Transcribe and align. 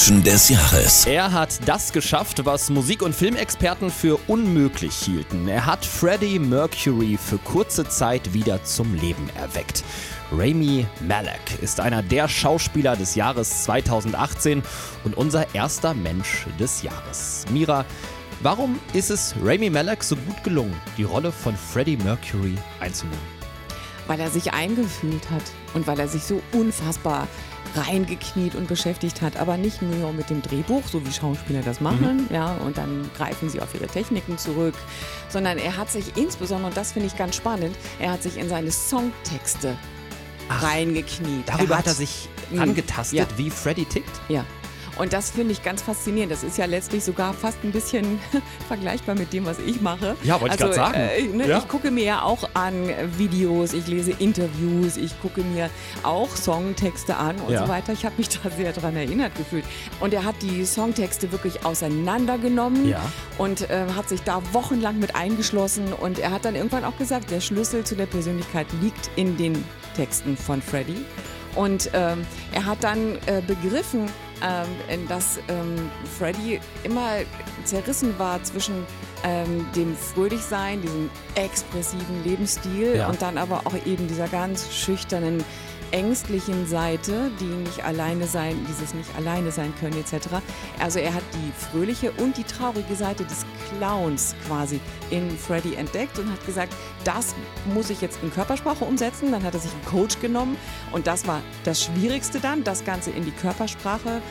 Menschen 0.00 0.24
des 0.24 0.48
Jahres. 0.48 1.04
Er 1.04 1.30
hat 1.30 1.60
das 1.66 1.92
geschafft, 1.92 2.46
was 2.46 2.70
Musik- 2.70 3.02
und 3.02 3.14
Filmexperten 3.14 3.90
für 3.90 4.18
unmöglich 4.28 4.94
hielten. 4.94 5.46
Er 5.46 5.66
hat 5.66 5.84
Freddie 5.84 6.38
Mercury 6.38 7.18
für 7.22 7.36
kurze 7.36 7.86
Zeit 7.86 8.32
wieder 8.32 8.64
zum 8.64 8.94
Leben 8.94 9.28
erweckt. 9.36 9.84
Rami 10.32 10.86
Malek 11.06 11.60
ist 11.60 11.80
einer 11.80 12.02
der 12.02 12.28
Schauspieler 12.28 12.96
des 12.96 13.14
Jahres 13.14 13.64
2018 13.64 14.62
und 15.04 15.18
unser 15.18 15.54
erster 15.54 15.92
Mensch 15.92 16.46
des 16.58 16.82
Jahres. 16.82 17.44
Mira, 17.52 17.84
warum 18.42 18.78
ist 18.94 19.10
es 19.10 19.34
Rami 19.44 19.68
Malek 19.68 20.02
so 20.02 20.16
gut 20.16 20.42
gelungen, 20.42 20.74
die 20.96 21.04
Rolle 21.04 21.30
von 21.30 21.54
Freddie 21.54 21.98
Mercury 21.98 22.56
einzunehmen? 22.80 23.40
weil 24.10 24.18
er 24.18 24.30
sich 24.30 24.52
eingefühlt 24.52 25.30
hat 25.30 25.44
und 25.72 25.86
weil 25.86 26.00
er 26.00 26.08
sich 26.08 26.24
so 26.24 26.42
unfassbar 26.52 27.28
reingekniet 27.74 28.54
und 28.54 28.68
beschäftigt 28.68 29.22
hat, 29.22 29.36
aber 29.36 29.56
nicht 29.56 29.80
nur 29.82 30.12
mit 30.12 30.30
dem 30.30 30.42
Drehbuch, 30.42 30.82
so 30.86 31.04
wie 31.06 31.12
Schauspieler 31.12 31.60
das 31.62 31.80
machen, 31.80 32.24
mhm. 32.28 32.34
ja, 32.34 32.54
und 32.54 32.76
dann 32.78 33.08
greifen 33.16 33.48
sie 33.48 33.60
auf 33.60 33.74
ihre 33.74 33.86
Techniken 33.86 34.38
zurück, 34.38 34.74
sondern 35.28 35.58
er 35.58 35.76
hat 35.76 35.90
sich 35.90 36.16
insbesondere, 36.16 36.68
und 36.68 36.76
das 36.76 36.92
finde 36.92 37.06
ich 37.06 37.16
ganz 37.16 37.36
spannend, 37.36 37.76
er 37.98 38.12
hat 38.12 38.22
sich 38.22 38.38
in 38.38 38.48
seine 38.48 38.70
Songtexte 38.70 39.76
Ach, 40.48 40.62
reingekniet. 40.62 41.48
Darüber 41.48 41.76
hat, 41.76 41.86
hat, 41.86 41.86
er 41.88 41.94
sich 41.94 42.28
angetastet, 42.56 43.18
ja. 43.18 43.26
wie 43.36 43.50
Freddy 43.50 43.84
tickt? 43.84 44.20
Ja. 44.28 44.44
Und 45.00 45.14
das 45.14 45.30
finde 45.30 45.52
ich 45.52 45.62
ganz 45.62 45.80
faszinierend. 45.80 46.30
Das 46.30 46.42
ist 46.42 46.58
ja 46.58 46.66
letztlich 46.66 47.02
sogar 47.02 47.32
fast 47.32 47.64
ein 47.64 47.72
bisschen 47.72 48.20
vergleichbar 48.68 49.14
mit 49.14 49.32
dem, 49.32 49.46
was 49.46 49.58
ich 49.58 49.80
mache. 49.80 50.14
Ja, 50.22 50.38
wollte 50.38 50.62
also, 50.62 50.66
ich 50.66 50.76
gerade 50.76 50.92
sagen. 50.92 51.32
Äh, 51.32 51.36
ne, 51.36 51.48
ja. 51.48 51.58
Ich 51.58 51.68
gucke 51.68 51.90
mir 51.90 52.04
ja 52.04 52.22
auch 52.22 52.50
an 52.52 52.90
Videos, 53.16 53.72
ich 53.72 53.86
lese 53.86 54.10
Interviews, 54.10 54.98
ich 54.98 55.18
gucke 55.22 55.42
mir 55.42 55.70
auch 56.02 56.36
Songtexte 56.36 57.16
an 57.16 57.36
und 57.36 57.54
ja. 57.54 57.62
so 57.62 57.68
weiter. 57.72 57.94
Ich 57.94 58.04
habe 58.04 58.16
mich 58.18 58.28
da 58.42 58.50
sehr 58.50 58.74
daran 58.74 58.94
erinnert 58.94 59.34
gefühlt. 59.36 59.64
Und 60.00 60.12
er 60.12 60.22
hat 60.22 60.34
die 60.42 60.66
Songtexte 60.66 61.32
wirklich 61.32 61.64
auseinandergenommen 61.64 62.86
ja. 62.86 63.00
und 63.38 63.70
äh, 63.70 63.86
hat 63.96 64.06
sich 64.06 64.20
da 64.20 64.42
wochenlang 64.52 64.98
mit 64.98 65.16
eingeschlossen. 65.16 65.94
Und 65.94 66.18
er 66.18 66.30
hat 66.30 66.44
dann 66.44 66.56
irgendwann 66.56 66.84
auch 66.84 66.98
gesagt, 66.98 67.30
der 67.30 67.40
Schlüssel 67.40 67.84
zu 67.84 67.96
der 67.96 68.04
Persönlichkeit 68.04 68.66
liegt 68.82 69.08
in 69.16 69.38
den 69.38 69.64
Texten 69.96 70.36
von 70.36 70.60
Freddie. 70.60 71.06
Und 71.56 71.90
ähm, 71.94 72.26
er 72.52 72.66
hat 72.66 72.84
dann 72.84 73.16
äh, 73.26 73.40
begriffen, 73.46 74.06
ähm, 74.42 75.08
dass 75.08 75.38
ähm, 75.48 75.90
Freddy 76.18 76.60
immer 76.84 77.10
zerrissen 77.64 78.18
war 78.18 78.42
zwischen 78.42 78.86
ähm, 79.24 79.66
dem 79.76 79.96
Fröhlichsein, 79.96 80.80
diesem 80.80 81.10
expressiven 81.34 82.24
Lebensstil 82.24 82.96
ja. 82.96 83.08
und 83.08 83.20
dann 83.20 83.38
aber 83.38 83.62
auch 83.64 83.74
eben 83.86 84.08
dieser 84.08 84.28
ganz 84.28 84.72
schüchternen 84.72 85.44
ängstlichen 85.92 86.66
Seite, 86.66 87.30
die 87.40 87.44
nicht 87.44 87.84
alleine 87.84 88.26
sein, 88.26 88.56
dieses 88.68 88.94
nicht 88.94 89.08
alleine 89.16 89.50
sein 89.50 89.72
können 89.80 89.98
etc. 89.98 90.28
Also 90.78 90.98
er 90.98 91.14
hat 91.14 91.22
die 91.34 91.52
fröhliche 91.52 92.12
und 92.12 92.36
die 92.36 92.44
traurige 92.44 92.94
Seite 92.94 93.24
des 93.24 93.44
Clowns 93.68 94.34
quasi 94.46 94.80
in 95.10 95.30
Freddy 95.36 95.74
entdeckt 95.74 96.18
und 96.18 96.30
hat 96.30 96.44
gesagt, 96.46 96.74
das 97.04 97.34
muss 97.74 97.90
ich 97.90 98.00
jetzt 98.00 98.18
in 98.22 98.32
Körpersprache 98.32 98.84
umsetzen. 98.84 99.32
Dann 99.32 99.42
hat 99.42 99.54
er 99.54 99.60
sich 99.60 99.72
einen 99.72 99.84
Coach 99.84 100.20
genommen 100.20 100.56
und 100.92 101.06
das 101.06 101.26
war 101.26 101.40
das 101.64 101.84
Schwierigste 101.84 102.40
dann, 102.40 102.64
das 102.64 102.84
Ganze 102.84 103.10
in 103.10 103.24
die 103.24 103.32
Körpersprache 103.32 104.22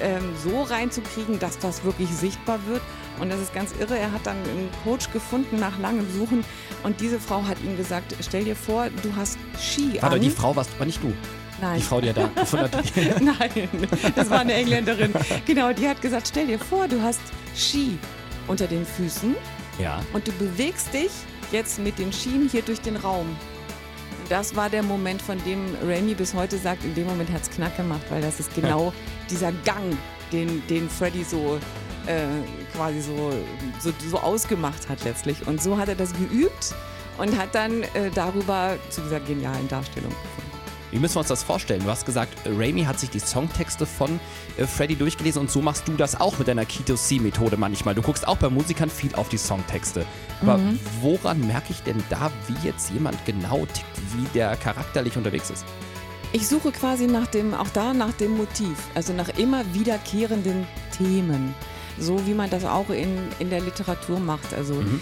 ähm, 0.00 0.34
so 0.42 0.62
reinzukriegen, 0.62 1.38
dass 1.38 1.58
das 1.58 1.84
wirklich 1.84 2.10
sichtbar 2.10 2.58
wird. 2.66 2.82
Und 3.20 3.30
das 3.30 3.40
ist 3.40 3.52
ganz 3.54 3.72
irre. 3.78 3.98
Er 3.98 4.12
hat 4.12 4.24
dann 4.24 4.36
einen 4.36 4.68
Coach 4.84 5.10
gefunden 5.12 5.58
nach 5.58 5.78
langem 5.78 6.06
Suchen 6.12 6.44
und 6.82 7.00
diese 7.00 7.18
Frau 7.18 7.42
hat 7.46 7.56
ihm 7.64 7.76
gesagt, 7.76 8.14
stell 8.20 8.44
dir 8.44 8.56
vor, 8.56 8.88
du 9.02 9.14
hast 9.16 9.38
Ski 9.60 9.98
Warte, 10.00 10.16
an. 10.16 10.22
die 10.22 10.30
Frau 10.30 10.54
warst 10.54 10.70
aber 10.76 10.86
nicht 10.86 11.02
du. 11.02 11.12
Nein. 11.60 11.78
Die 11.78 11.82
Frau, 11.82 12.00
die 12.00 12.08
er 12.08 12.14
da 12.14 12.26
gefunden 12.34 12.70
hat. 12.76 13.20
Nein, 13.20 13.68
das 14.14 14.30
war 14.30 14.40
eine 14.40 14.54
Engländerin. 14.54 15.12
Genau, 15.44 15.72
die 15.72 15.88
hat 15.88 16.00
gesagt, 16.00 16.28
stell 16.28 16.46
dir 16.46 16.58
vor, 16.58 16.86
du 16.86 17.02
hast 17.02 17.20
Ski 17.56 17.98
unter 18.46 18.66
den 18.66 18.86
Füßen. 18.86 19.34
Ja. 19.78 20.00
Und 20.12 20.26
du 20.26 20.32
bewegst 20.32 20.92
dich 20.94 21.10
jetzt 21.52 21.78
mit 21.78 21.98
den 21.98 22.12
Schienen 22.12 22.48
hier 22.48 22.62
durch 22.62 22.80
den 22.80 22.96
Raum. 22.96 23.26
Das 24.28 24.54
war 24.54 24.68
der 24.68 24.82
Moment, 24.82 25.22
von 25.22 25.42
dem 25.44 25.74
Raimi 25.86 26.14
bis 26.14 26.34
heute 26.34 26.58
sagt, 26.58 26.84
in 26.84 26.94
dem 26.94 27.06
Moment 27.06 27.30
hat 27.32 27.42
es 27.42 27.50
knack 27.50 27.76
gemacht, 27.76 28.02
weil 28.10 28.20
das 28.20 28.40
ist 28.40 28.54
genau 28.54 28.92
dieser 29.30 29.52
Gang, 29.64 29.96
den, 30.32 30.62
den 30.68 30.88
Freddy 30.90 31.24
so 31.24 31.58
äh, 32.06 32.26
quasi 32.74 33.00
so, 33.00 33.32
so, 33.80 33.92
so, 34.08 34.18
ausgemacht 34.18 34.88
hat 34.88 35.04
letztlich. 35.04 35.46
Und 35.46 35.62
so 35.62 35.78
hat 35.78 35.88
er 35.88 35.94
das 35.94 36.12
geübt 36.12 36.74
und 37.18 37.36
hat 37.38 37.54
dann 37.54 37.82
äh, 37.82 38.10
darüber 38.14 38.76
zu 38.90 39.00
dieser 39.02 39.20
genialen 39.20 39.68
Darstellung 39.68 40.10
gefunden. 40.10 40.48
Wie 40.90 40.98
müssen 40.98 41.16
wir 41.16 41.20
uns 41.20 41.28
das 41.28 41.42
vorstellen? 41.42 41.82
Du 41.84 41.90
hast 41.90 42.06
gesagt, 42.06 42.32
Raimi 42.46 42.84
hat 42.84 42.98
sich 42.98 43.10
die 43.10 43.18
Songtexte 43.18 43.84
von 43.84 44.18
äh, 44.56 44.66
Freddy 44.66 44.96
durchgelesen 44.96 45.40
und 45.40 45.50
so 45.50 45.60
machst 45.60 45.86
du 45.86 45.92
das 45.92 46.18
auch 46.18 46.38
mit 46.38 46.48
deiner 46.48 46.64
Keto-C-Methode 46.64 47.58
manchmal. 47.58 47.94
Du 47.94 48.00
guckst 48.00 48.26
auch 48.26 48.38
bei 48.38 48.48
Musikern 48.48 48.88
viel 48.88 49.14
auf 49.14 49.28
die 49.28 49.36
Songtexte. 49.36 50.06
Aber 50.40 50.56
mhm. 50.56 50.78
woran 51.02 51.46
merke 51.46 51.72
ich 51.72 51.82
denn 51.82 52.02
da, 52.08 52.30
wie 52.46 52.66
jetzt 52.66 52.90
jemand 52.90 53.22
genau 53.26 53.66
tickt, 53.66 53.86
wie 54.16 54.24
der 54.32 54.56
charakterlich 54.56 55.16
unterwegs 55.16 55.50
ist? 55.50 55.66
Ich 56.32 56.46
suche 56.46 56.72
quasi 56.72 57.06
nach 57.06 57.26
dem, 57.26 57.54
auch 57.54 57.68
da 57.72 57.92
nach 57.92 58.12
dem 58.12 58.36
Motiv, 58.36 58.76
also 58.94 59.12
nach 59.12 59.30
immer 59.38 59.64
wiederkehrenden 59.74 60.66
Themen 60.96 61.54
so 62.00 62.26
wie 62.26 62.34
man 62.34 62.50
das 62.50 62.64
auch 62.64 62.90
in, 62.90 63.18
in 63.38 63.50
der 63.50 63.60
Literatur 63.60 64.18
macht. 64.18 64.54
Also 64.54 64.74
mhm. 64.74 65.00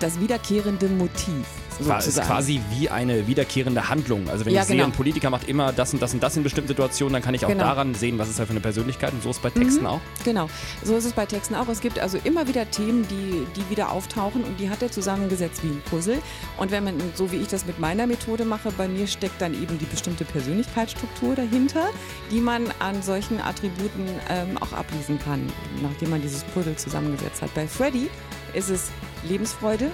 das 0.00 0.20
wiederkehrende 0.20 0.88
Motiv. 0.88 1.46
Es 1.80 2.06
ist 2.06 2.20
quasi 2.22 2.60
wie 2.70 2.88
eine 2.88 3.26
wiederkehrende 3.26 3.88
Handlung. 3.88 4.28
Also 4.28 4.44
wenn 4.44 4.54
ja, 4.54 4.62
ich 4.62 4.68
genau. 4.68 4.84
sehe, 4.84 4.92
ein 4.92 4.92
Politiker 4.92 5.30
macht 5.30 5.48
immer 5.48 5.72
das 5.72 5.92
und 5.92 6.02
das 6.02 6.14
und 6.14 6.22
das 6.22 6.36
in 6.36 6.42
bestimmten 6.42 6.68
Situationen, 6.68 7.14
dann 7.14 7.22
kann 7.22 7.34
ich 7.34 7.44
auch 7.44 7.48
genau. 7.50 7.64
daran 7.64 7.94
sehen, 7.94 8.18
was 8.18 8.28
ist 8.28 8.38
er 8.38 8.46
für 8.46 8.52
eine 8.52 8.60
Persönlichkeit. 8.60 9.12
Und 9.12 9.22
so 9.22 9.30
ist 9.30 9.36
es 9.36 9.42
bei 9.42 9.50
Texten 9.50 9.82
mhm. 9.82 9.86
auch. 9.86 10.00
Genau, 10.24 10.48
so 10.82 10.96
ist 10.96 11.04
es 11.04 11.12
bei 11.12 11.26
Texten 11.26 11.54
auch. 11.54 11.68
Es 11.68 11.80
gibt 11.80 11.98
also 11.98 12.18
immer 12.24 12.46
wieder 12.48 12.70
Themen, 12.70 13.06
die, 13.08 13.46
die 13.56 13.70
wieder 13.70 13.90
auftauchen 13.90 14.44
und 14.44 14.58
die 14.58 14.70
hat 14.70 14.82
er 14.82 14.90
zusammengesetzt 14.90 15.62
wie 15.62 15.68
ein 15.68 15.82
Puzzle. 15.90 16.18
Und 16.58 16.70
wenn 16.70 16.84
man, 16.84 16.94
so 17.14 17.30
wie 17.32 17.36
ich 17.36 17.48
das 17.48 17.66
mit 17.66 17.78
meiner 17.78 18.06
Methode 18.06 18.44
mache, 18.44 18.70
bei 18.72 18.88
mir 18.88 19.06
steckt 19.06 19.40
dann 19.40 19.54
eben 19.54 19.78
die 19.78 19.86
bestimmte 19.86 20.24
Persönlichkeitsstruktur 20.24 21.34
dahinter, 21.34 21.88
die 22.30 22.40
man 22.40 22.64
an 22.78 23.02
solchen 23.02 23.40
Attributen 23.40 24.06
ähm, 24.28 24.56
auch 24.60 24.72
ablesen 24.72 25.18
kann, 25.18 25.50
nachdem 25.82 26.10
man 26.10 26.22
dieses 26.22 26.44
Puzzle 26.44 26.76
zusammengesetzt 26.76 27.42
hat. 27.42 27.52
Bei 27.54 27.66
Freddy 27.66 28.08
ist 28.54 28.68
es 28.68 28.90
Lebensfreude, 29.24 29.90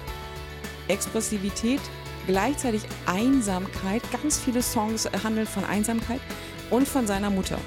Expressivität, 0.88 1.80
gleichzeitig 2.26 2.82
Einsamkeit. 3.06 4.02
Ganz 4.10 4.38
viele 4.38 4.62
Songs 4.62 5.08
handeln 5.22 5.46
von 5.46 5.64
Einsamkeit 5.64 6.20
und 6.70 6.86
von 6.86 7.06
seiner 7.06 7.30
Mutter. 7.30 7.58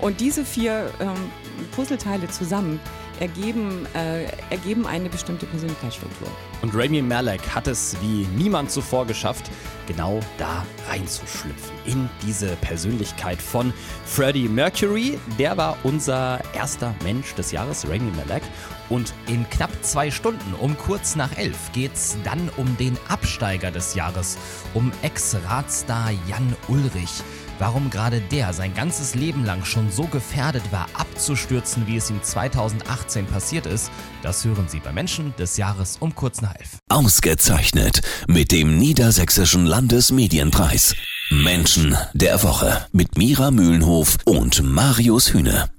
Und 0.00 0.20
diese 0.20 0.44
vier 0.44 0.90
ähm, 1.00 1.14
Puzzleteile 1.74 2.28
zusammen 2.28 2.80
ergeben, 3.20 3.86
äh, 3.94 4.24
ergeben 4.50 4.86
eine 4.86 5.08
bestimmte 5.08 5.46
Persönlichkeitsstruktur. 5.46 6.28
Und 6.62 6.74
Rami 6.74 7.00
Malek 7.00 7.40
hat 7.54 7.68
es 7.68 7.96
wie 8.00 8.26
niemand 8.36 8.70
zuvor 8.70 9.06
geschafft, 9.06 9.50
genau 9.86 10.20
da 10.38 10.66
reinzuschlüpfen. 10.88 11.72
In 11.86 12.08
diese 12.26 12.56
Persönlichkeit 12.56 13.40
von 13.40 13.72
Freddie 14.04 14.48
Mercury. 14.48 15.18
Der 15.38 15.56
war 15.56 15.76
unser 15.84 16.40
erster 16.54 16.94
Mensch 17.04 17.34
des 17.34 17.52
Jahres, 17.52 17.86
Rami 17.86 18.10
Malek. 18.16 18.42
Und 18.90 19.14
in 19.26 19.48
knapp 19.48 19.70
zwei 19.82 20.10
Stunden, 20.10 20.54
um 20.54 20.76
kurz 20.76 21.16
nach 21.16 21.36
elf, 21.36 21.72
geht's 21.72 22.16
dann 22.24 22.50
um 22.56 22.76
den 22.76 22.96
Absteiger 23.08 23.70
des 23.70 23.94
Jahres, 23.94 24.36
um 24.74 24.92
Ex-Ratstar 25.02 26.10
Jan 26.28 26.54
Ulrich. 26.68 27.22
Warum 27.58 27.88
gerade 27.88 28.20
der 28.20 28.52
sein 28.52 28.74
ganzes 28.74 29.14
Leben 29.14 29.44
lang 29.44 29.64
schon 29.64 29.90
so 29.90 30.04
gefährdet 30.04 30.72
war, 30.72 30.88
abzustürzen, 30.94 31.86
wie 31.86 31.96
es 31.96 32.10
ihm 32.10 32.20
2018 32.22 33.26
passiert 33.26 33.66
ist, 33.66 33.90
das 34.22 34.44
hören 34.44 34.66
Sie 34.68 34.80
bei 34.80 34.92
Menschen 34.92 35.34
des 35.38 35.56
Jahres 35.56 35.96
um 36.00 36.14
kurz 36.14 36.40
nach 36.40 36.54
elf. 36.56 36.78
Ausgezeichnet 36.88 38.00
mit 38.26 38.50
dem 38.50 38.76
Niedersächsischen 38.78 39.66
Landesmedienpreis. 39.66 40.94
Menschen 41.30 41.96
der 42.12 42.42
Woche 42.42 42.86
mit 42.92 43.16
Mira 43.16 43.50
Mühlenhof 43.50 44.18
und 44.24 44.62
Marius 44.62 45.32
Hühne. 45.32 45.73